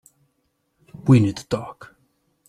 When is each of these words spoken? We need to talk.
We 1.07 1.19
need 1.19 1.37
to 1.37 1.45
talk. 1.47 1.95